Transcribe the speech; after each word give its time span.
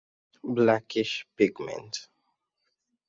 Blackish 0.57 1.27
pigment. 1.37 2.09